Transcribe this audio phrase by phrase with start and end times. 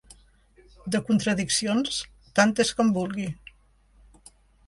[0.95, 1.99] De contradiccions,
[2.39, 3.27] tantes com vulgui.